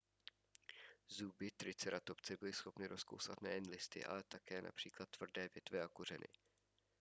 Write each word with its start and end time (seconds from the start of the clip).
zuby 1.09 1.51
triceratopse 1.55 2.37
byly 2.37 2.53
schopny 2.53 2.87
rozkousat 2.87 3.41
nejen 3.41 3.67
listy 3.69 4.05
ale 4.05 4.23
také 4.23 4.61
například 4.61 5.09
tvrdé 5.09 5.49
větve 5.53 5.81
a 5.81 5.87
kořeny 5.87 6.27